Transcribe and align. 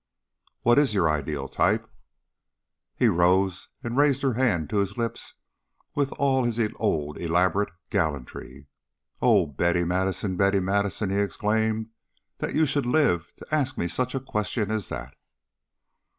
"What 0.63 0.79
is 0.79 0.95
your 0.95 1.07
ideal 1.07 1.47
type?" 1.47 1.87
He 2.95 3.07
rose 3.07 3.69
and 3.83 3.95
raised 3.95 4.23
her 4.23 4.33
hand 4.33 4.67
to 4.71 4.77
his 4.77 4.97
lips 4.97 5.35
with 5.93 6.11
all 6.13 6.43
his 6.43 6.59
old 6.77 7.19
elaborate 7.19 7.69
gallantry. 7.91 8.65
"Oh, 9.21 9.45
Betty 9.45 9.83
Madison! 9.83 10.37
Betty 10.37 10.59
Madison!" 10.59 11.11
he 11.11 11.17
exclaimed. 11.19 11.91
"That 12.39 12.55
you 12.55 12.65
should 12.65 12.87
live 12.87 13.31
to 13.35 13.45
ask 13.53 13.77
me 13.77 13.87
such 13.87 14.15
a 14.15 14.19
question 14.19 14.71
as 14.71 14.89
that?" 14.89 15.13